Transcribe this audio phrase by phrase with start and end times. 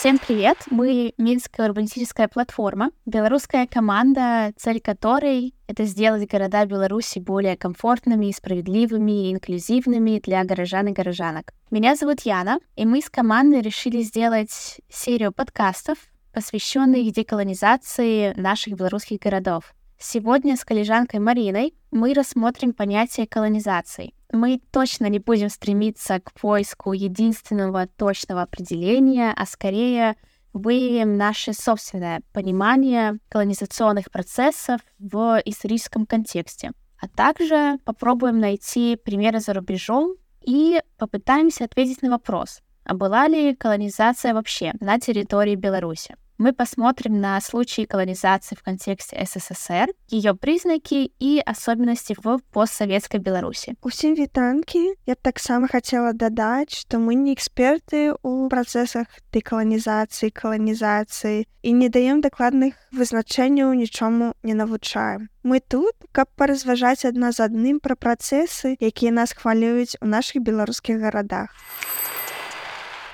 [0.00, 0.56] Всем привет!
[0.70, 9.28] Мы Минская урбанистическая платформа, белорусская команда, цель которой— это сделать города Беларуси более комфортными, справедливыми
[9.28, 11.52] и инклюзивными для горожан и горожанок.
[11.70, 15.98] Меня зовут Яна, и мы с командой решили сделать серию подкастов,
[16.32, 19.74] посвященных деколонизации наших белорусских городов.
[19.98, 24.14] Сегодня с коллежанкой Мариной мы рассмотрим понятие колонизации.
[24.32, 30.16] Мы точно не будем стремиться к поиску единственного точного определения, а скорее
[30.52, 36.72] выявим наше собственное понимание колонизационных процессов в историческом контексте.
[37.00, 43.54] А также попробуем найти примеры за рубежом и попытаемся ответить на вопрос, а была ли
[43.54, 51.11] колонизация вообще на территории Беларуси мы посмотрим на случаи колонизации в контексте СССР, ее признаки
[51.19, 53.75] и особенности в постсоветской Беларуси.
[53.81, 61.73] Усім вітанкі я таксама хацела дадаць што мы не эксперты ў працэсах дэкаланізацыі каланізацыі і
[61.73, 67.95] не даем дакладных вызначэнняў нічому не навучаем мы тут каб паразважаць адна з адным пра
[67.95, 71.49] працэсы якія нас хвалююць у наших беларускіх гарадах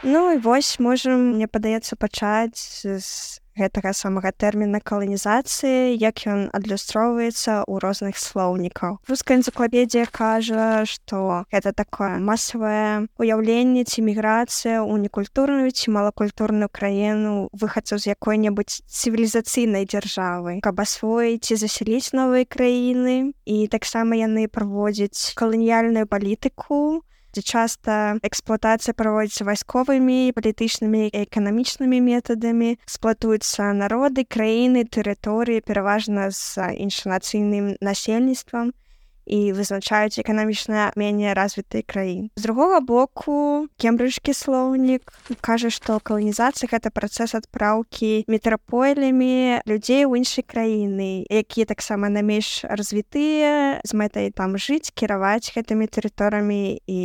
[0.09, 7.67] Ну і вось можам мне падаецца пачаць з гэтага самага тэрміна каланізацыі як ён адлюстроўваецца
[7.67, 9.03] ў розных слоўнікаў.
[9.11, 17.51] Руская энцыклапедія кажа што это такое масавае уяўленне ці міграцыя ў некультурную ці малакультурную краіну
[17.51, 23.35] выхадцаў з якой-небудзь цывілізацыйнай дзяржавы каб асвоіць ці засяліць новыя краіны.
[23.43, 27.03] І таксама яны праводзяць каланіяльную палітыку
[27.36, 36.68] дзе часта эксплуатацыя праводзіцца вайсковымі палітычнымі і эканамічнымі метадамі сплатуюцца народы краіны тэрыторыі пераважна з
[36.76, 38.76] іншанацыйным насельніцтвам
[39.27, 46.95] І вызначаюць эканамічна менее развітыя краін з другога боку кембрыжскі слоўнік кажа што каланізацыя гэта
[46.95, 54.55] працэс адпраўкі метраполямі людзей у іншай краіны якія таксама на менш развітыя з мэтай там
[54.57, 57.03] жыць кіраваць гэтымі тэрыторыямі і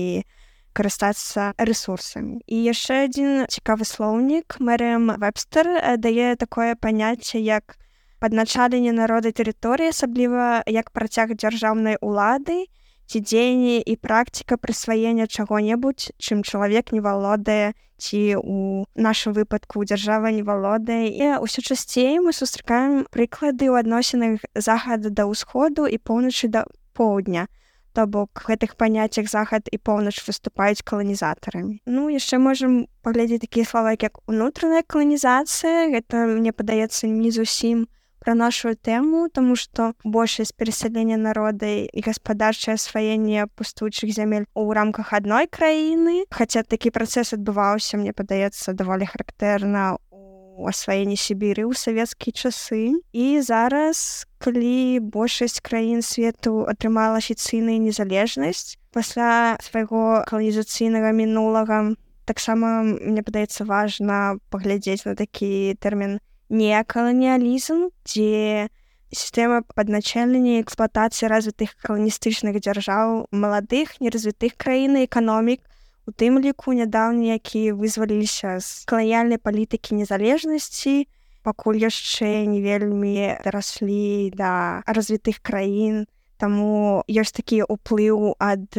[0.71, 5.67] карыстацца ресурсамі і яшчэ адзін цікавы слоўнік мэрэм вебстер
[5.99, 7.80] дае такое паняцце як
[8.21, 12.69] падначаленне народа тэрыторыі асабліва як працяг дзяржаўнай улады
[13.09, 20.33] ці дзеянні і практыка прысваення чаго-небудзь чым чалавек не валодае ці у нашым выпадку дзяржава
[20.33, 21.05] не валодае.
[21.13, 26.65] І ўсё часцей мы сустракаем прыклады ў адносінах захада да ўсходу і поўначы да
[26.97, 27.45] поўдня.
[27.93, 31.83] То бок гэтых паняццях захад і поўнач выступаюць каланізатарамі.
[31.85, 35.91] Ну яшчэ можам паглядзець такія слова як унутраная каланізацыя.
[35.93, 42.00] Гэта мне падаецца не зусім у про нашу тэму тому что большасць перасялення народа і
[42.02, 49.06] гаспадарчае асваенне пустуючых зямель у рамках адной краіны хаця такі працэс адбываўся мне падаецца даволі
[49.06, 57.78] характэрна у асваенні сібіры ў савецкія часы і зараз калі большасць краін свету атрымала афіцыйная
[57.78, 61.94] незалежнасць пасля свайго каланізацыйнага мінулага
[62.26, 66.18] таксама мне падаецца важна паглядзець на такі тэрмін
[66.51, 68.67] неакаланіялізм, дзе
[69.15, 75.63] сістэма падначалення эксплуатацыі развітых каланістычных дзяржаў маладых неразвітых краін эканомік,
[76.07, 81.07] у тым ліку нядаўні, які вызваліліся з каланіяльнай палітыкі незалежнасці,
[81.43, 86.05] пакуль яшчэ не вельмі дараслі да развітых краін.
[86.41, 88.73] Таму ёсць такі ўплыў ад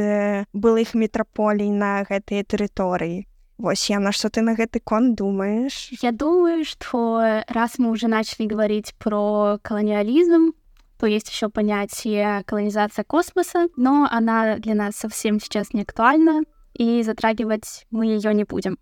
[0.52, 3.22] былых метраполій на гэтыя тэрыторыі.
[3.62, 5.90] Вось на что ты на гэты кон думаешь?
[6.02, 10.52] Я думаю, что раз мы уже начали говорить про колониализм,
[10.98, 16.42] то есть еще понятие колонизация космоса, но она для нас совсем сейчас не актуальна,
[16.74, 18.78] и затрагивать мы ее не будем.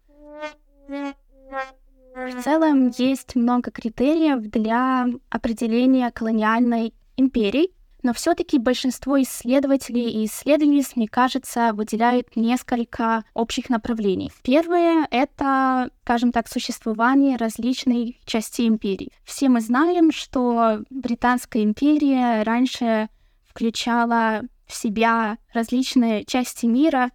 [0.89, 7.69] В целом есть много критериев для определения колониальной империи,
[8.03, 14.33] но все-таки большинство исследователей и исследовательниц, мне кажется, выделяют несколько общих направлений.
[14.43, 19.13] Первое— это, скажем так, существование различных частей империи.
[19.25, 23.09] Все мы знаем, что Британская империя раньше
[23.47, 27.10] включала в себя различные части мира,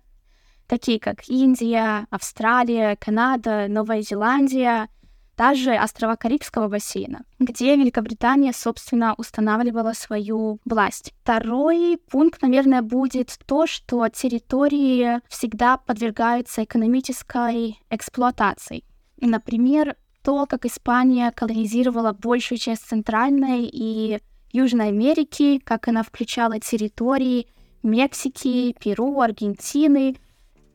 [0.67, 4.89] такие как Индия, Австралия, Канада, Новая Зеландия—
[5.37, 11.13] даже острова Карибского бассейна, где Великобритания, собственно, устанавливала свою власть.
[11.23, 18.83] Второй пункт, наверное, будет то, что территории всегда подвергаются экономической эксплуатации.
[19.19, 24.19] Например, то, как Испания колонизировала большую часть Центральной и
[24.51, 27.47] Южной Америки, как она включала территории
[27.83, 30.15] Мексики, Перу, Аргентины,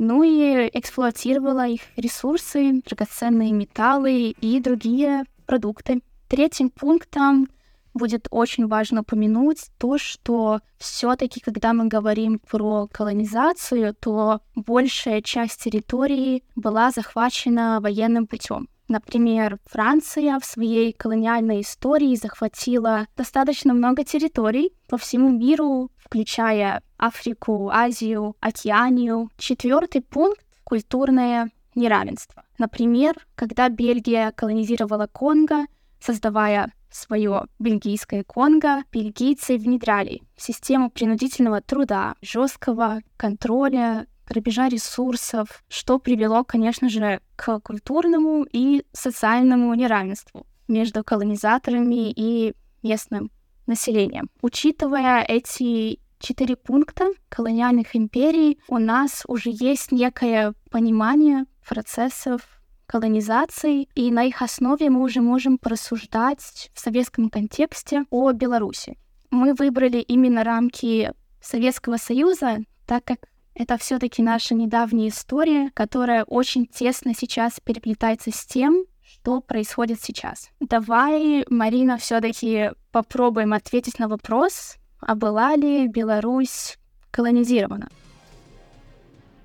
[0.00, 6.00] ну и эксплуатировала их ресурсы, драгоценные металлы и другие продукты.
[6.26, 7.49] Третьим пунктом
[7.93, 15.62] будет очень важно упомянуть то, что все-таки, когда мы говорим про колонизацию, то большая часть
[15.62, 18.69] территории была захвачена военным путем.
[18.88, 27.71] Например, Франция в своей колониальной истории захватила достаточно много территорий по всему миру, включая Африку,
[27.73, 29.31] Азию, Океанию.
[29.39, 32.43] Четвертый пункт— культурное неравенство.
[32.59, 35.67] Например, когда Бельгия колонизировала Конго,
[36.01, 46.43] создавая свое бельгийское Конго, бельгийцы внедряли систему принудительного труда, жесткого контроля, грабежа ресурсов, что привело,
[46.43, 52.53] конечно же, к культурному и социальному неравенству между колонизаторами и
[52.83, 53.31] местным
[53.70, 54.28] населением.
[54.43, 62.43] Учитывая эти четыре пункта колониальных империй, у нас уже есть некое понимание процессов
[62.87, 68.99] колонизации, и на их основе мы уже можем порассуждать в советском контексте о Беларуси.
[69.31, 76.66] Мы выбрали именно рамки Советского Союза, так как это все-таки наша недавняя история, которая очень
[76.66, 78.84] тесно сейчас переплетается с тем,
[79.19, 80.50] что происходит сейчас.
[80.60, 86.77] Давай, Марина, все-таки попробуем ответить на вопрос, а была ли Беларусь
[87.12, 87.89] колонизирована?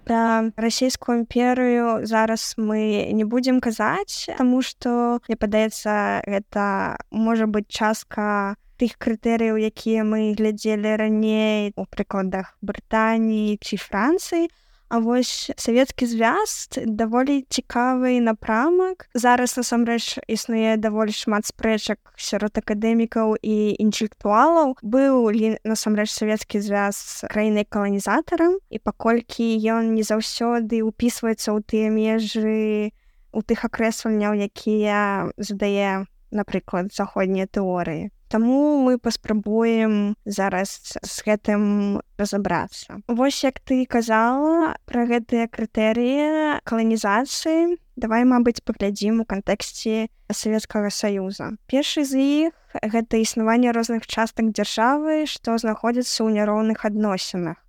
[0.04, 7.68] Пра расійскую імперыю зараз мы не будзем казаць, таму што мне падаецца гэта можа быць
[7.68, 14.48] частка тых крытэрыяў, якія мы глядзелі раней у прыкладах Брытаніі ці Францыі,
[14.87, 19.09] А вось савецкі звяз даволі цікавы напрамак.
[19.17, 24.77] Зараз насамрэч існуе даволі шмат спрэчак сярод акадэмікаў і інтэлектуалаў.
[24.85, 25.33] Быў
[25.65, 32.93] насамрэч савецкі звяз краінай каланізатарам і паколькі ён не заўсёды ўпісваецца ў тыя межы
[33.35, 38.13] у тых акрэсванняў, якія задае, напрыклад, заходнія тэорыі.
[38.35, 42.99] Таму мы паспрабуем зараз з гэтым разабрацца.
[43.07, 51.55] Вось як ты казала пра гэтыя крытэрыі каланізацыі, давай, мабыць, паглядзім у кантэксце Савецкага саюза.
[51.71, 52.19] Першы з
[52.51, 52.51] іх
[52.83, 57.63] гэта існаванне розных частак дзяржавы, што знаходзяцца ў няроўных адносінах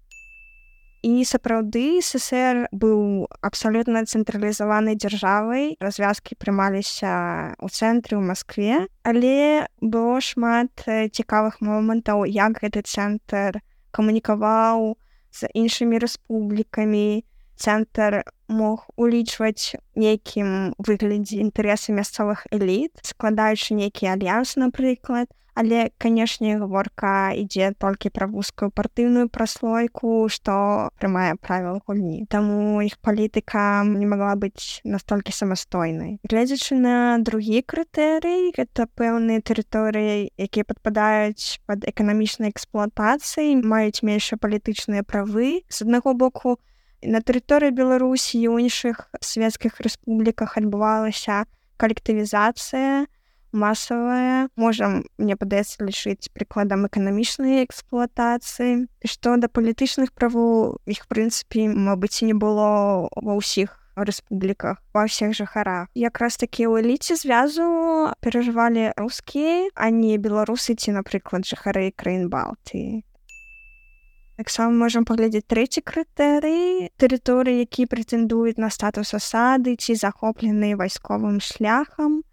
[1.06, 5.78] і сапраўды ССР быў абсалютна цэнтралізаванай дзяржавай.
[5.78, 8.90] Развязкі прымаліся ў цэнтры ў Маскве.
[9.06, 13.62] Але было шмат цікавых момантаў як гэты цэнтр
[13.94, 14.98] камунікаваў
[15.30, 17.22] з іншымі рэспублікамі.
[17.54, 27.32] Цэнтр мог улічваць нейкім выглядзе інтарэсы мясцовых эліт складаючы нейкі альянс напрыклад але канешне гаворка
[27.32, 32.28] ідзе толькі пра вузкую партыўную праслойку што прымае правіл гульні.
[32.28, 36.20] Таму іх палітыка не магла быць настолькі самастойнай.
[36.28, 45.02] Гледзячы на другі крытэрый гэта пэўныя тэрыторыі якія падпадаюць пад эканамічнай эксплуатацыі маюць меншыя палітычныя
[45.02, 45.64] правы.
[45.72, 46.60] З аднаго боку
[47.02, 51.44] на тэрыторыі беларусі і ў іншых савецкіх рэспубліках адбывалася
[51.80, 53.06] калектывізацыя
[53.51, 62.23] масавая можам мне падаецца лічыць прыкладам эканамічнай эксплуатацыі што да палітычных правоў іх прынцыпе мабыць
[62.23, 67.67] і не было ва ўсіх рэспубліках ва ўсіх жыхарах якраз такі ў эліце звязу
[68.23, 73.03] перажывалі рускія а не беларусы ці напрыклад жыхары краін балтыі
[74.39, 82.23] таксама можам паглядзець трэці крытэрый тэрыторыі які прэтэндуюць на статус асады ці захопленыя вайсковым шляхам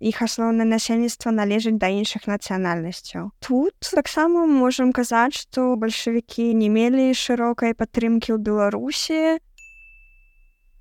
[0.00, 3.32] Іх асноўнае насельніцтва належыць да іншых нацыянальнасцяў.
[3.40, 9.40] Тут таксама можам казаць, што бальшавікі не мелі шырокай падтрымкі ў Беларусі.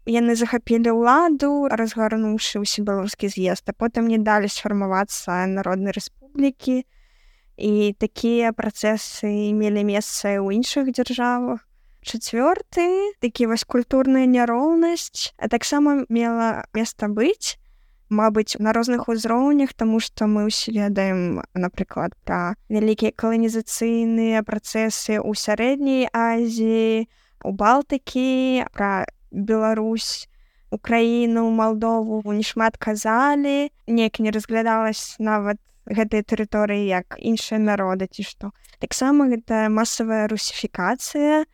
[0.06, 6.86] Яны захапілі ўладу, разгарнуўшы ўсе беларускі з'езд, а потым не далі сфармавацца народнай рэспублікі.
[7.56, 11.64] І такія працэсы мелі месца ў іншых дзяржавах.
[12.06, 17.58] Чацвёрты такі вось культурная няроўнасць, а таксама мела места быць
[18.16, 25.32] Мабыць, на розных узроўнях, таму што мы ўсе ведаем, напрыклад, пра вялікія каланізацыйныя працэсы ў
[25.36, 27.12] сярэдняй Азіі,
[27.44, 30.32] у Балтыкі, пра Беларусь,
[30.72, 38.24] Украіну, Малдову не шмат казалі, неяк не разглядалась нават гэтыя тэрыторыі як іншыя народы ці
[38.24, 38.52] што.
[38.80, 41.46] Таксама гэта масавая русіфікацыя,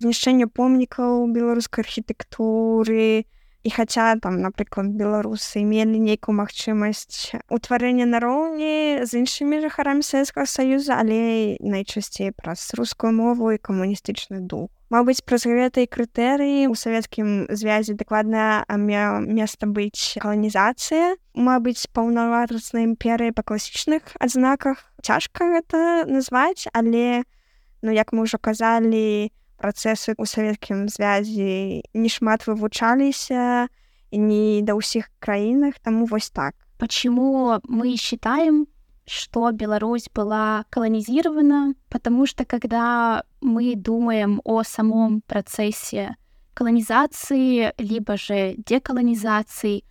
[0.00, 3.26] знішчэнне помнікаў беларускай архітэктуры,
[3.62, 10.96] і хаця там напрыклад беларусы мелі нейкую магчымасць утварэння нароўні з іншымі жыхарамі савецкага саюза
[10.96, 14.72] але найчасцей праз рускую мову і камуністычны дух.
[14.90, 23.30] Мабыць праз гэтай крытэрыі у савецкім звязі дакладна меў места быць каланізацыя Мабыць паўнавартасная імперыя
[23.36, 27.22] па класічных адзнаках цяжка гэта назваць але
[27.84, 33.67] ну як мы ўжо казалі працэсы у савецкім звязі не шмат вывучаліся
[34.11, 38.67] і не да ўсіх краінах таму вось так почему мы считаем
[39.07, 46.15] что Беларусь была колонизирована, потому что когда мы думаем о самом процессе
[46.53, 49.83] колонизации, либо же деколонизации,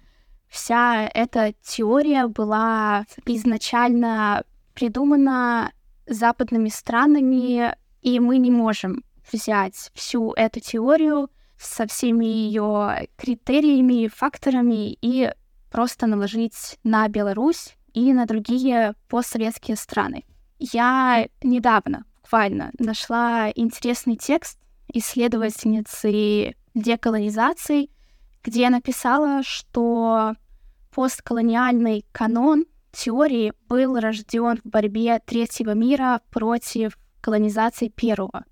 [0.48, 4.44] вся эта теория была изначально
[4.74, 5.72] придумана
[6.06, 14.97] западными странами, и мы не можем взять всю эту теорию со всеми ее критериями, факторами
[15.01, 15.31] и
[15.69, 20.23] просто наложить на Беларусь и на другие постсоветские страны.
[20.57, 24.59] Я недавно буквально нашла интересный текст
[24.91, 27.89] исследовательницы деколонизации,
[28.43, 30.33] где написала, что
[30.91, 38.45] постколониальный канон теории был рожден в борьбе третьего мира против колонизации первого.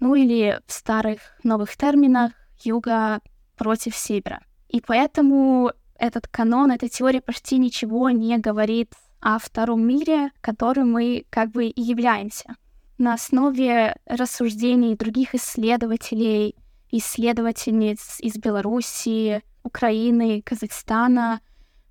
[0.00, 3.20] Ну или в старых новых терминах юга
[3.56, 4.42] против севера.
[4.68, 11.24] И поэтому этот канон, эта теория почти ничего не говорит о втором мире, которым мы
[11.30, 12.56] как бы и являемся.
[12.98, 16.54] На основе рассуждений других исследователей,
[16.90, 21.40] исследовательниц из Беларуси, Украины, Казахстана,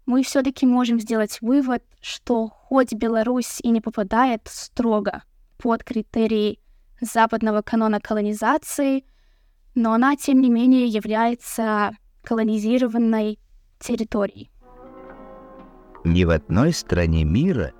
[0.06, 5.24] мы все-таки можем сделать вывод, что хоть Беларусь и не попадает строго
[5.58, 6.60] под критерии
[7.01, 9.05] западного канона колонизации,
[9.75, 11.93] но она, тем не менее, является
[12.23, 13.39] колонизированной
[13.79, 14.51] территорий.
[16.05, 17.73] Ни в одной стране мира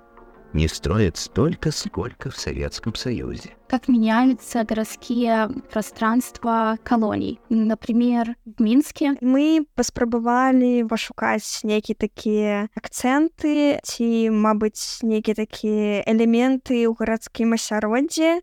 [0.53, 3.55] не строят столько, сколько в Советском Союзе.
[3.67, 7.39] Как меняются городские пространства колоний.
[7.49, 9.15] Например, в Минске.
[9.21, 18.41] Мы паспрабавалі пашукаць нейкія такія акцэнты ці, мабыць, нейкія такія элементы ў гарадскім асяроддзе,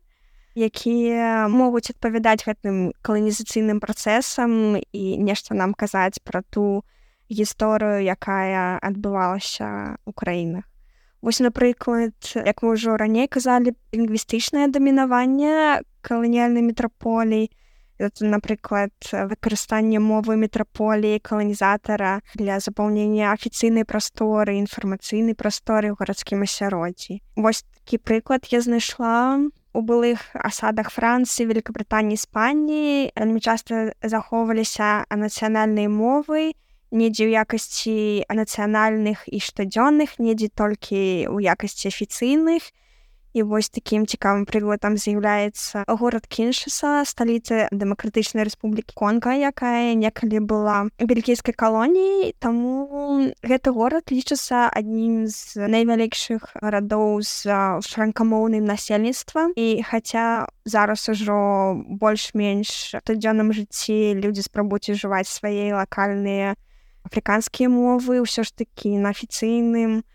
[0.59, 6.83] якія могуць адпавядаць гэтым каланізацыйным працэсам і нешта нам казаць пра ту
[7.31, 10.65] гісторыю, якая адбывалася ў краінах.
[11.21, 17.51] Вось, напрыклад, як мы ўжо раней казалі, лінгвістычнае дамінаванне каланіяльнай метраполій,
[17.99, 27.19] напрыклад, выкарыстанне мовы метраполіі каланізатара для запаўнення афіцыйнай прасторы, інфармацыйнай прасторы ў гарадскім асяроддзі.
[27.35, 35.89] Вось такі прыклад я знайшла у былых асадах Францыі, Великабрытаніі, Іспаніі, вельмі часта захоўваліся нацыянальнай
[35.89, 36.57] мовай,
[36.91, 42.73] недзе ў якасці нацыянальных і штодзённых недзе толькі ў якасці афіцыйных
[43.34, 50.90] І вось такім цікавым прыкладам з'яўляецца горад кіншаса сталіца дэмакратычнай рэспублікі конка якая некалі была
[51.02, 57.50] бельгійскай калоніяй таму гэты горад лічыцца аднім з найвялікшых гарадоў з
[57.90, 66.54] франкамоўным насельніцтвам і хаця зараз ужо больш-менш штодзённым жыцці людзі спрабуюць ужываць свае лакальныя
[67.04, 70.06] афрыканскія мовы ўсё ж такі на афіцыйным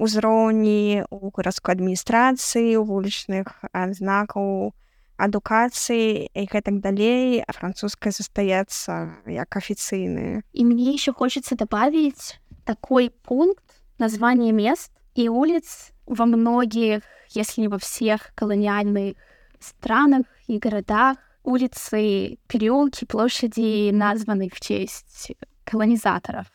[0.00, 4.74] узроўні у гарадской адміністрацыі у вулічных знакаў
[5.16, 13.10] адукацыі і гэтак далей а французская застаецца як афіцыйны и мне еще хочется добавить такой
[13.10, 13.64] пункт
[13.98, 19.16] название мест и улиц во многих если не во всех колониальных
[19.60, 25.32] странах и городах улицы переулки площади названы в честь
[25.64, 26.46] колонизаторов.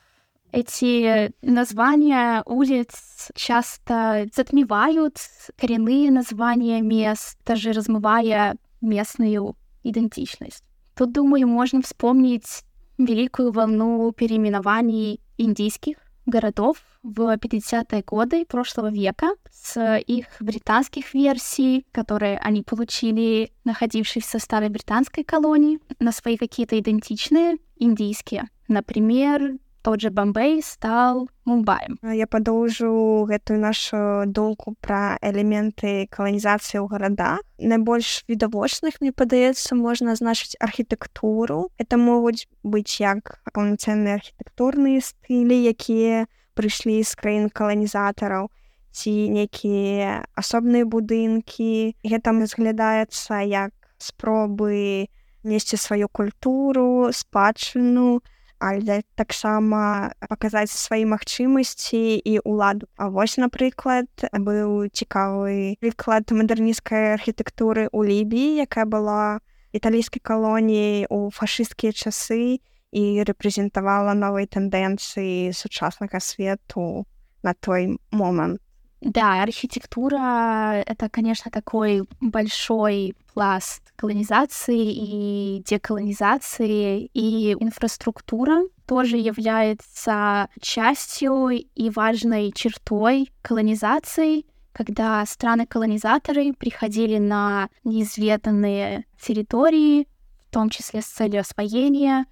[0.57, 5.19] Эти названия улиц часто затмевают
[5.55, 10.65] коренные названия мест, даже размывая местную идентичность.
[10.97, 12.63] Тут, думаю, можно вспомнить
[12.97, 22.39] великую волну переименований индийских городов в 50-е годы прошлого века с их британских версий, которые
[22.39, 28.49] они получили, находившись в составе британской колонии, на свои какие-то идентичные индийские.
[28.69, 32.01] Например, тот же Бомбей стал Мумбаем.
[32.03, 37.47] Я падоўжу гэтую нашу думку пра элементы каланізацыі ў гарадах.
[37.63, 41.71] Найбольш відавочных, мне падаецца, можна азначыць архітэктуру.
[41.79, 46.27] Это могуць быць як паўнацэнныя архітэктурныя стылі, якія
[46.59, 48.51] прыйшлі з краін каланізатараў
[48.91, 51.95] ці нейкія асобныя будынкі.
[52.03, 53.71] Гэта разглядаецца як
[54.03, 55.07] спробы
[55.47, 58.19] несці сваю культуру, спадчыну,
[58.62, 67.90] але таксама паказаць свае магчымасці і ўладу А вось напрыклад быў цікавы прыклад мадэрнісцкай архітэктуры
[67.90, 69.42] ў лібіі якая была
[69.74, 77.08] італійскай калоніі ў фашысцкія часы і рэпрэзентавала новыя тэндэнцыі сучаснага свету
[77.42, 78.62] на той момант.
[79.01, 91.49] да, архитектура— это, конечно, такой большой пласт колонизации и деколонизации, и инфраструктура тоже является частью
[91.51, 100.09] и важной чертой колонизации, когда страны-колонизаторы приходили на неизведанные территории,
[100.49, 102.27] в том числе с целью освоения,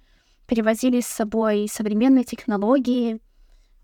[0.47, 3.19] привозили с собой современные технологии,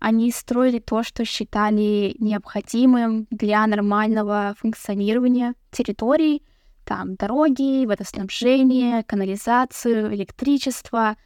[0.02, 6.42] они строили то, что считали необходимым для нормального функционирования территорий,
[6.84, 11.16] там дороги, водоснабжение, канализацию, электричество,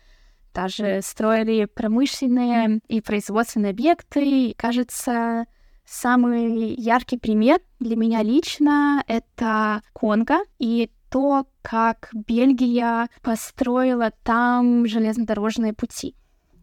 [0.53, 4.51] даже строили промышленные и производственные объекты.
[4.51, 5.47] И, кажется,
[5.87, 15.73] самый яркий пример для меня лично— это Конго и то, как Бельгия построила там железнодорожные
[15.73, 16.15] пути.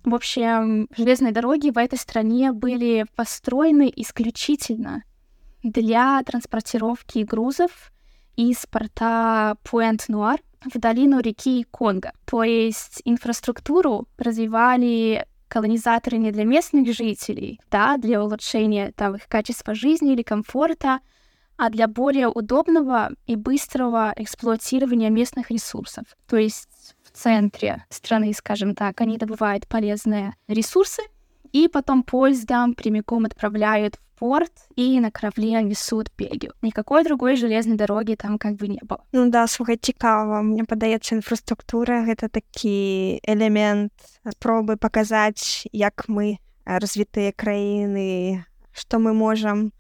[0.04, 5.04] В общем, железные дороги в этой стране были построены исключительно
[5.64, 7.92] для транспортировки грузов
[8.36, 12.12] из порта Пуэнт-Нуар в долину реки Конго.
[12.26, 19.76] То есть инфраструктуру развивали колонизаторы не для местных жителей, да, для улучшения там, их качества
[19.76, 21.00] жизни или комфорта,
[21.57, 26.05] а для более удобного и быстрого эксплуатирования местных ресурсов.
[26.29, 31.03] То есть центре страны, скажем так, они добывают полезные ресурсы,
[31.53, 36.53] и потом поездом прямиком отправляют в порт и на корабле несут Бельгию.
[36.63, 39.01] Никакой другой железной дороги там как бы не было.
[39.13, 40.43] Ну да, слухай, цікава.
[40.43, 43.93] Мне падаецца інфраструктура гэта такі элемент
[44.29, 49.73] спробы паказаць, як мы развітыя краіны, што мы можам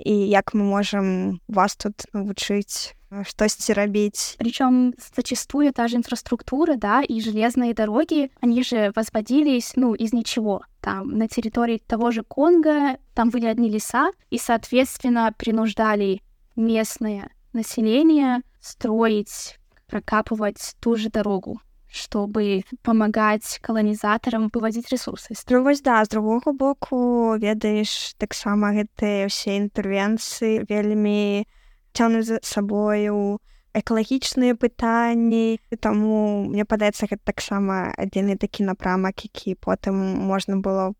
[0.00, 2.94] і як мы можам вас тут навучыць
[3.24, 4.36] штосьці рабіць.
[4.38, 10.62] Причем зачастую та же инфраструктура, да, и железные дороги, они же возводились, ну, из ничего.
[10.80, 16.20] Там, на территории того же Конго, там были одни леса, и, соответственно, принуждали
[16.56, 21.60] местное население строить, прокапывать ту же дорогу
[21.91, 25.35] Чтобы помагаць каланізатарам выводзіць ресурсы.
[25.35, 31.45] Вось да з другога боку ведаеш таксама гэтыя ўсе інтэрвенцыі вельмі
[31.93, 33.37] цягнуць за сабою
[33.75, 39.95] экалагічныя пытанні таму мне падаецца гэта таксама адзіны такі напрамак які потым
[40.27, 40.91] можна было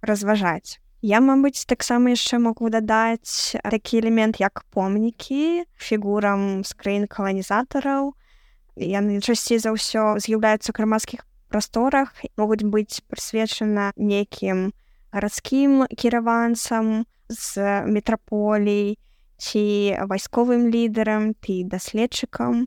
[0.00, 8.12] разважаць я мабыць таксама яшчэ могу дадаць такі элемент як помнікі фігурам з краін каланізатараў
[8.78, 14.70] яны часцей за ўсё з'яўляюцца грамадскіх прасторах могуць быць прысвечана нейкім
[15.12, 18.96] гарадскім кіраванцам з метраполій
[19.38, 19.64] ці
[20.08, 22.66] вайсковым лідарам ці даследчыкам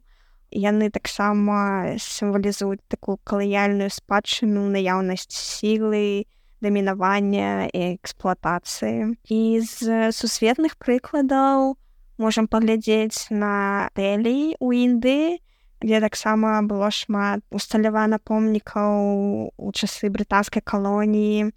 [0.52, 6.28] яны таксама сімвалізуюць такую калаяльную спадчыну наяўнасць сілы
[6.62, 11.78] дамінавання і эксплуатацыі і з сусветных прыкладаў
[12.22, 15.40] можам паглядзець на дэлі у індыі
[15.85, 21.53] дзе таксама было шмат усталявана помнікаў у часы брытанскай калоніі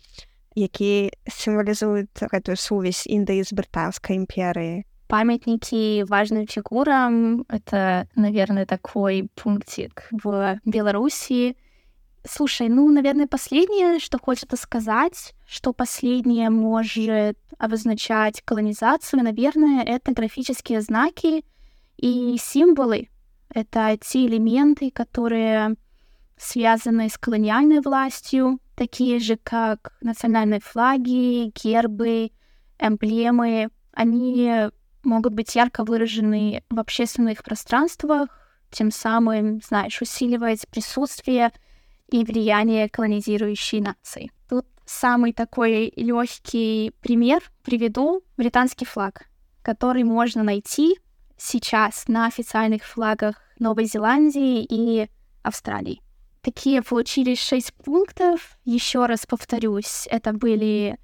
[0.55, 7.43] які сімвалізуюць гэтую сувязь індыі з брытанскай імперыі памятники важным фигурам.
[7.49, 11.57] Это, наверное, такой пунктик в Белоруссии.
[12.23, 20.81] Слушай, ну, наверное, последнее, что хочется сказать, что последнее может обозначать колонизацию, наверное, это графические
[20.81, 21.43] знаки
[21.97, 23.09] и символы.
[23.54, 25.76] это те элементы, которые
[26.36, 32.32] связаны с колониальной властью, такие же, как национальные флаги, гербы,
[32.80, 33.70] эмблемы.
[33.92, 34.68] Они
[35.04, 38.28] могут быть ярко выражены в общественных пространствах,
[38.72, 41.52] тем самым, знаешь, усиливать присутствие
[42.10, 44.32] и влияние колонизирующей нации.
[44.48, 49.26] Тут самый такой легкий пример приведу британский флаг,
[49.62, 50.96] который можно найти
[51.36, 55.08] сейчас на официальных флагах Новой Зеландии и
[55.42, 56.00] Австралии.
[56.42, 58.58] Такие получились шесть пунктов.
[58.64, 60.98] Еще раз повторюсь, это были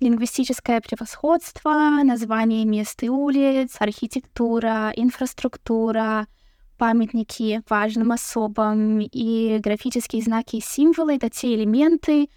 [0.00, 6.26] лингвистическое превосходство, название мест и улиц, архитектура, инфраструктура,
[6.78, 12.30] памятники важным особам и графические знаки и символы— это те элементы,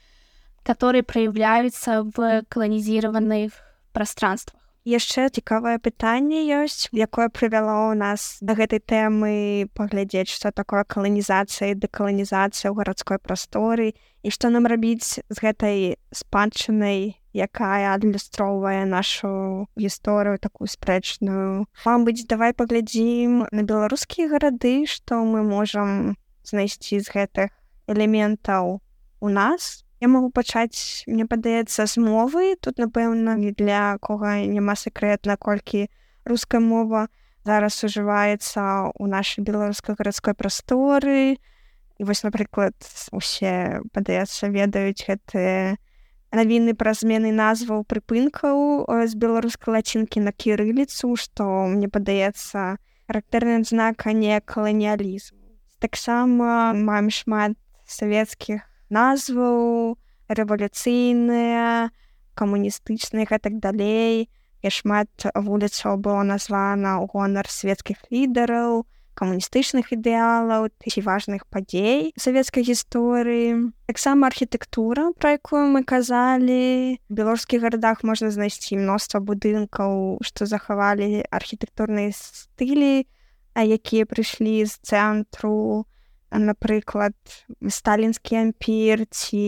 [0.64, 3.54] которые проявляются в колонизированных
[3.94, 4.63] пространствах.
[4.86, 11.76] Яшчэ цікавае пытанне ёсць якое прывяло ў нас да гэтай тэмы паглядзець што такое каланізацыя
[11.80, 20.38] дэкаланізацыя ў гарадской прасторы і што нам рабіць з гэтай спадчынай якая адлюстроўвае нашу гісторыю
[20.38, 21.66] такую спрэчную.
[21.86, 27.50] Мабыць давай паглядзім на беларускія гарады што мы можам знайсці з гэтых
[27.88, 28.80] элементаў
[29.20, 34.76] у нас я могу пачаць мне падаецца з мовы тут напэўна не для кога няма
[34.76, 35.88] сакрэт наколькі
[36.28, 37.08] руская мова
[37.48, 41.40] зараз ужываецца ў нашай беларускай гарадской прасторы.
[42.00, 42.76] І вось напрыклад
[43.16, 45.80] усе падаецца ведаюць гэтыя
[46.36, 52.76] навіны пра змены назваў прыпынкаў з беларускай лацінкі на кірыліцу што мне падаецца
[53.08, 55.40] характэрны знак а не каланіялізм.
[55.80, 57.56] Таксама маем шмат
[57.88, 59.98] савецкіх назваў
[60.30, 61.90] рэвалюцыйныя
[62.40, 64.30] камуністычных і так далей
[64.64, 72.66] і шмат вуліцаў было названа ў гонар светскіх лідараў камуністычных ідэалаў ці важных падзей савецкай
[72.66, 81.22] гісторыі таксама архітэктура пра якую мы казалі беларускіх гарадах можна знайсці мноства будынкаў што захавалі
[81.30, 83.06] архітэктурныя стылі
[83.54, 85.86] якія прыйшлі з цэнтру
[86.40, 87.14] напрыклад
[87.70, 89.44] сталінскі ампір ці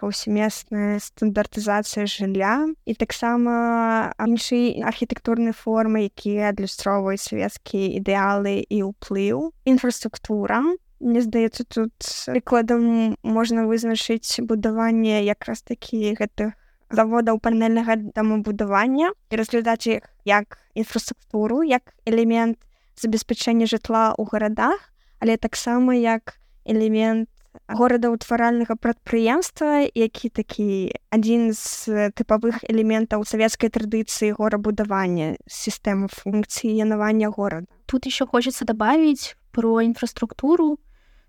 [0.00, 10.62] паўсемесная стандартызацыя жылля і таксама іншыя архітэктурныя формы якія адлюстроўваюць савецкія ідэалы і ўплыў інфраструктура.
[11.00, 11.92] Мне здаецца тут
[12.28, 16.52] прыкладам можна вызначыць будаванне якраз такі гэтых
[16.90, 22.58] заводаў панельнага дамабудавання і разглядаць іх як інфраструктуру як элемент
[23.00, 24.89] забеспячэння жытла ў гарадах
[25.20, 27.28] але таксама як элемент
[27.70, 37.66] горадаўтваральнага прадпрыемства які такі адзін з тыпавых элементаў савецкай традыцыі горабудавання сістэмы функцыянавання горада.
[37.86, 40.78] Тут еще хочется добавить про инфраструктуру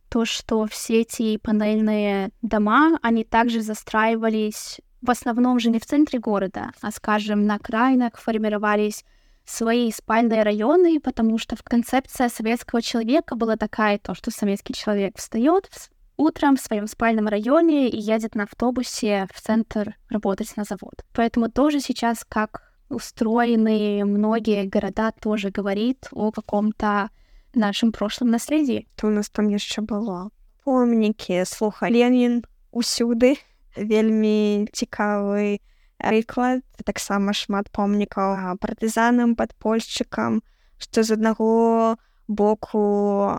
[0.09, 6.19] то что все эти панельные дома они также застраивались в основном же не в центре
[6.19, 9.05] города а скажем на окраинах формировались
[9.51, 15.17] свои спальные районы, потому что в концепция советского человека была такая, то, что советский человек
[15.17, 15.69] встает
[16.17, 21.03] утром в своем спальном районе и едет на автобусе в центр работать на завод.
[21.13, 27.09] Поэтому тоже сейчас, как устроены многие города, тоже говорит о каком-то
[27.53, 28.87] нашем прошлом наследии.
[28.95, 30.29] То у нас там еще было
[30.63, 33.37] помники, слуха Ленин усюды,
[33.75, 35.61] вельми цікавый
[36.01, 40.41] прыклад таксама шмат помнікаў партызанам падпольшчыкам
[40.81, 42.81] што з аднаго боку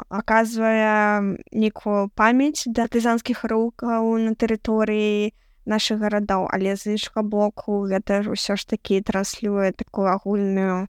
[0.09, 5.33] аказвае нейкую памяць да партызанскіх рукаў на тэрыторыі
[5.66, 6.46] нашых гарадоў.
[6.51, 10.87] Але з іншага боку гэта ж ўсё ж такі транслюе такую агульную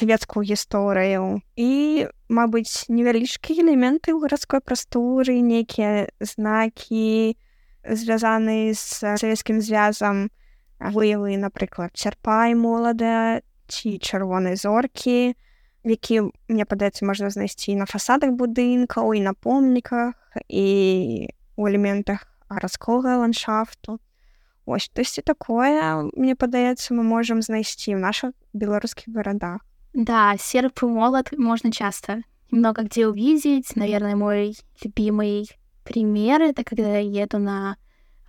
[0.00, 1.40] савецкую гісторыю.
[1.56, 7.36] І мабыць невялічкія элементы ў гарадской прасторы нейкія знакі
[7.86, 10.28] звязаныя з савецкім звязам
[10.79, 15.35] выявы напрыклад чарпай молада ці чырвонай зоркі
[15.83, 20.13] які мне падаецца можна знайсці на фасадах будынкаў і на помніках
[20.47, 23.99] і у элементах гарадскога ландшафту
[24.65, 29.61] ось тосьці такое мне падаецца мы можам знайсці ў наших беларускіх гарадах
[29.93, 35.49] да серп и молот можно часто много где увидеть наверное мой любимый
[35.83, 37.77] пример это когда я еду на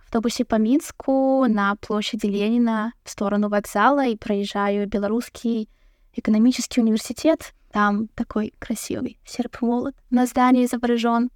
[0.08, 5.68] автобусе по Минску на площади Ленина в сторону вокзала и проезжаю Белорусский
[6.14, 7.52] экономический университет.
[7.72, 11.28] Там такой красивый серп молот на здании изображен.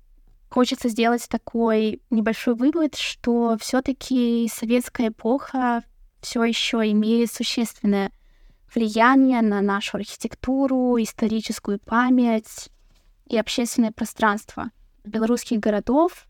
[0.49, 5.85] Хочется сделать такой небольшой вывод, что все-таки советская эпоха
[6.23, 8.11] все еще имеет существенное
[8.75, 12.71] влияние на нашу архитектуру, историческую память
[13.27, 14.71] и общественное пространство
[15.05, 16.27] белорусских городов,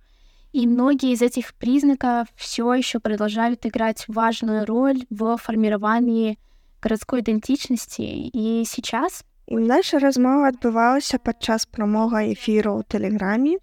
[0.54, 6.38] и многие из этих признаков все еще продолжают играть важную роль в формировании
[6.82, 13.58] гарадской ідэнтычнасці і сейчас наша размова адбывалася падчас прамога эфіру ў тэлеграме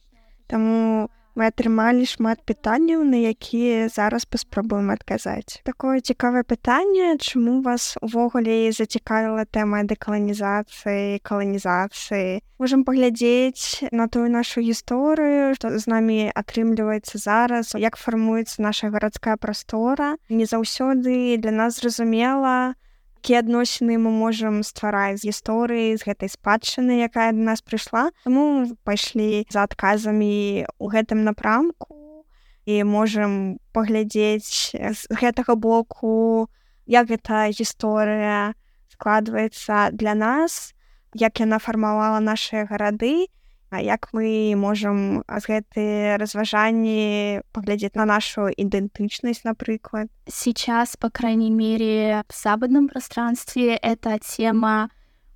[0.50, 7.98] таму мы атрымалі шмат пытанняў на якія зараз паспрабуем адказаць такое цікавае пытанне чаму вас
[8.06, 17.18] увогуле зацікавіла тэма дэкаланізацыі каланізацыі можемм паглядзець на тую нашу гісторыю што з намі атрымліваецца
[17.18, 22.78] зараз як фармуецца наша гарадская прастора не заўсёды для нас зразумела
[23.19, 28.15] якія адносіны мы можам ствараць з гісторыі з гэтай спадчыны якая да нас прыйшла.
[28.23, 32.23] Таму пайшлі за адказамі у гэтым напрамку
[32.63, 36.47] і можам паглядзець з гэтага боку
[36.87, 38.55] як гэта гісторыя
[38.95, 40.71] складваецца для нас
[41.13, 43.27] як яна фармавала нашыя гарады.
[43.27, 43.38] А
[43.71, 50.07] як мы можам з гэтыя разважанні паглядзець на нашу идентичность, например?
[50.27, 54.89] Сейчас, по крайней мере, в западном пространстве эта тема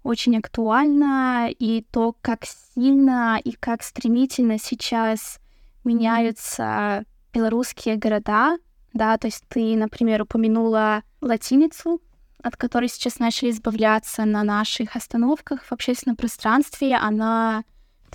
[0.03, 5.39] очень актуальна, и то, как сильно и как стремительно сейчас
[5.83, 8.57] меняются белорусские города,
[8.93, 12.01] да, то есть ты, например, упомянула латиницу,
[12.43, 17.63] от которой сейчас начали избавляться на наших остановках в общественном пространстве, она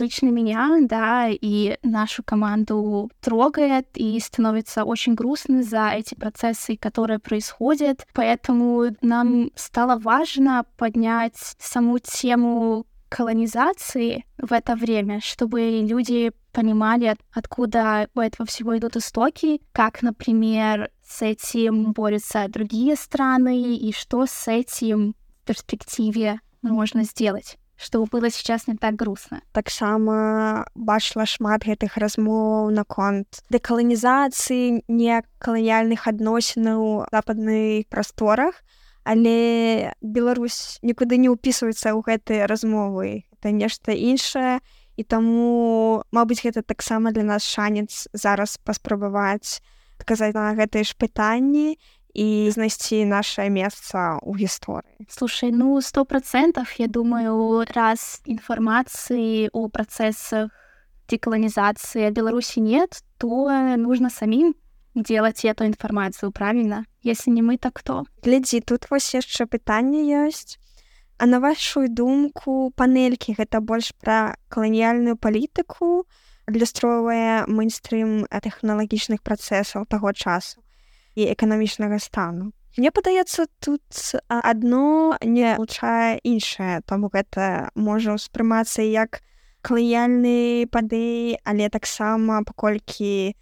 [0.00, 7.18] лично меня, да, и нашу команду трогает и становится очень грустно за эти процессы, которые
[7.18, 8.06] происходят.
[8.12, 18.08] Поэтому нам стало важно поднять саму тему колонизации в это время, чтобы люди понимали, откуда
[18.14, 24.48] у этого всего идут истоки, как, например, с этим борются другие страны и что с
[24.48, 29.40] этим в перспективе можно сделать чтобы было сейчас не так грустно.
[29.52, 38.58] Таксама бачыла шмат гэтых размоў наконт дэкаланізацыі не каланіяльных адносінаў западных прасторах.
[39.06, 43.24] Але Беларусь нікуды не ўпісваецца ў гэтыя размовы.
[43.38, 44.58] Это нешта іншае.
[44.98, 49.62] І таму Мабыць гэта таксама для нас шанец зараз паспрабаваць
[50.04, 51.78] казаць на гэтыя ж пытанні
[52.14, 55.06] и знайсці наше место у истории.
[55.08, 60.50] Слушай, ну сто процентов, я думаю, раз информации о процессах
[61.08, 64.54] деколонизации Беларуси нет, то нужно самим
[64.94, 66.84] делать эту информацию, правильно?
[67.02, 68.04] Если не мы, то кто?
[68.22, 70.58] Глядзі, тут вось яшчэ пытанне ёсць.
[71.18, 76.06] А на вашу думку, панелькі гэта больш пра каланіяльную палітыку,
[76.46, 80.62] адлюстроўвае мейнстрым тэхналагічных працэсаў таго часу
[81.18, 82.52] і эканамічнага стану.
[82.78, 83.82] Мне падаецца тут
[84.30, 89.18] адно не лучае іншае, таму гэта можа ўспрымацца як
[89.66, 93.34] калыяльны падэі, але таксама паколькі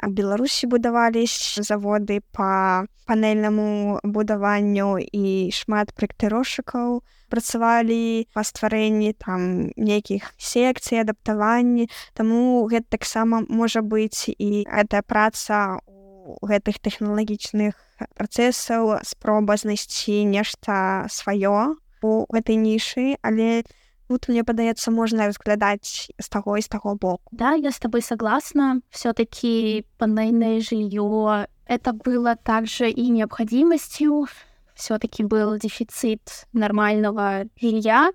[0.00, 11.04] Беларусі будавались заводы па панельнаму будаванню і шмат праектырошчыкаў працавалі па стварэнні там нейкіх секцый
[11.04, 15.99] адаптаванні таму гэта таксама можа быць і гэтая праца у
[16.41, 17.75] гэтых тэхналагічных
[18.17, 23.65] працэсаў спроба знайсці нешта сваё у гэтай нішы але
[24.07, 28.01] тут мне падаецца можна разглядаць з таго і з таго боку да я с тобой
[28.01, 34.27] согласна все-таки панельное жилье это было также и необходимостью
[34.75, 38.11] все-таки был дефицит нормального жилья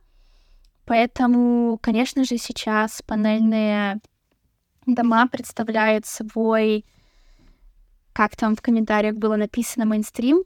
[0.87, 4.01] поэтому конечно же сейчас панельные
[4.87, 6.85] дома представляют собой
[8.15, 10.43] как там в комментариях было написано, мейнстрим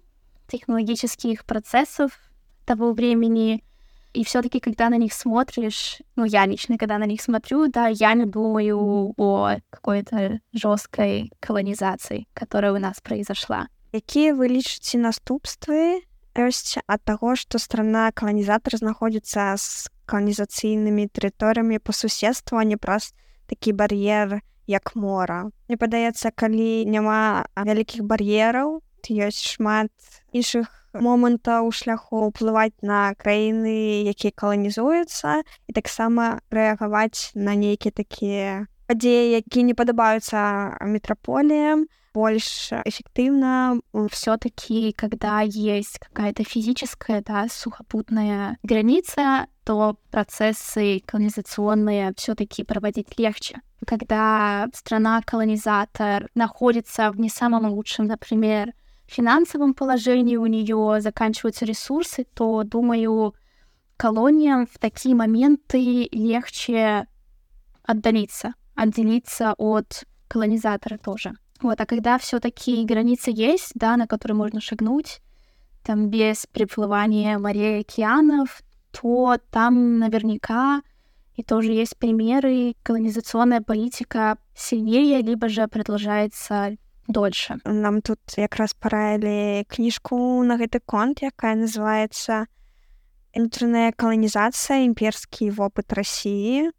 [0.49, 2.13] технологических процессов
[2.65, 3.65] того времени.
[4.13, 8.15] И все-таки, когда на них смотришь, ну, я лично, когда на них смотрю, да, я
[8.15, 13.67] не думаю о какой-то жесткой колонизации, которая у нас произошла.
[13.93, 16.03] Какие вы лічыце наступствы
[16.35, 23.15] ёсць ад таго, што страна каланізатар знаходзіцца з каланізацыйнымі тэрыторыямі по суседству, а не праз
[23.47, 25.50] такі бар'ер Як мора.
[25.68, 28.80] Мне падаецца, калі няма вялікіх бар'ераў,
[29.10, 29.90] ёсць шмат
[30.38, 39.38] іншых момантаў шляху ўплываць на краіны, якія каланізуюцца і таксама рэагаваць на нейкія такія падзеі,
[39.38, 43.82] якія не падабаюцца метрополиям, больше эффективно.
[44.10, 53.62] Все-таки, когда есть какая-то физическая, да, сухопутная граница, то процессы колонизационные все-таки проводить легче.
[53.86, 58.74] Когда страна-колонизатор находится в не самом лучшем, например,
[59.08, 63.36] финансовом положении, у нее заканчиваются ресурсы, то, думаю,
[63.98, 67.08] колониям в такие моменты легче
[67.84, 71.34] отдалиться, отделиться от колонизатора тоже.
[71.62, 75.22] Вот, а когда все-таки границы есть, да, на которые можно шагнуть,
[75.84, 78.62] там без приплывания морей и океанов,
[78.92, 80.82] то там наверняка
[81.36, 86.76] и тоже есть примеры, колонизационная политика сильнее, либо же продолжается
[87.08, 87.58] дольше.
[87.66, 92.46] Нам тут как раз параілі книжку на гэты конт, якая называется
[93.36, 94.86] «Внутренняя колонизация.
[94.86, 96.72] Имперский опыт России».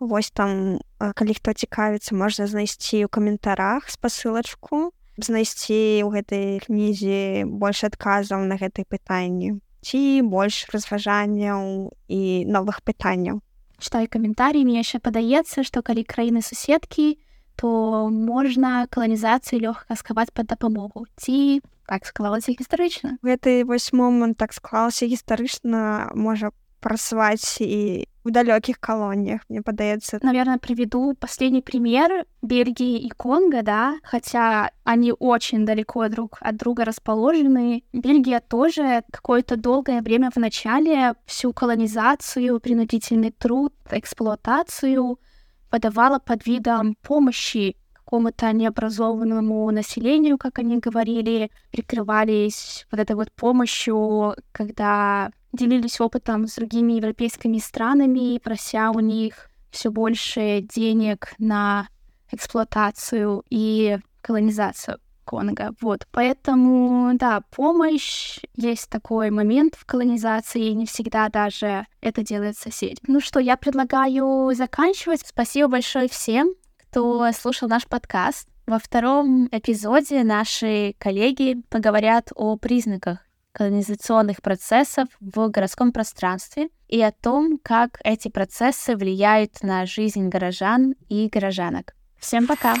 [0.00, 7.84] Вось там калі хто цікавіцца можна знайсці ў каментарах спасылачку знайсці ў гэтай кнізе больш
[7.88, 9.56] адказаў на гэтай пытанні
[9.86, 13.38] ці больш разважанняў і новых пытанняў.
[13.78, 17.16] Читаю каментарій мне яшчэ падаецца што калі краіны суседкі
[17.56, 17.68] то
[18.10, 21.06] можна каланізацыю лёгка скаваць пад дапамогу.
[21.16, 23.16] Ці так склалася гістарычна?
[23.22, 30.18] Гэты вось момант так склалася гістарычна можа прасваць і в далеких колониях, мне подается.
[30.20, 36.84] Наверное, приведу последний пример Бельгии и Конго, да, хотя они очень далеко друг от друга
[36.84, 37.84] расположены.
[37.92, 45.18] Бельгия тоже какое-то долгое время в начале всю колонизацию, принудительный труд, эксплуатацию
[45.70, 54.34] подавала под видом помощи какому-то необразованному населению, как они говорили, прикрывались вот этой вот помощью,
[54.52, 61.88] когда делились опытом с другими европейскими странами, прося у них все больше денег на
[62.30, 65.74] эксплуатацию и колонизацию Конго.
[65.80, 72.56] Вот, поэтому, да, помощь, есть такой момент в колонизации, и не всегда даже это делает
[72.56, 72.98] сосед.
[73.06, 75.26] Ну что, я предлагаю заканчивать.
[75.26, 78.48] Спасибо большое всем, кто слушал наш подкаст.
[78.66, 83.25] Во втором эпизоде наши коллеги поговорят о признаках
[83.56, 90.94] колонизационных процессов в городском пространстве и о том, как эти процессы влияют на жизнь горожан
[91.08, 91.94] и горожанок.
[92.18, 92.74] Всем пока!